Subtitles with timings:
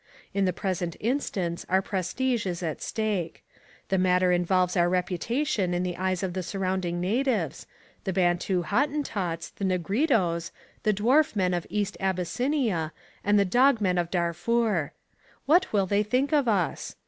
[0.33, 3.43] In the present instance our prestige is at stake:
[3.89, 7.67] the matter involves our reputation in the eyes of the surrounding natives,
[8.03, 10.49] the Bantu Hottentots, the Negritos,
[10.81, 12.93] the Dwarf Men of East Abyssinia,
[13.23, 14.91] and the Dog Men of Darfur.
[15.45, 16.95] What will they think of us?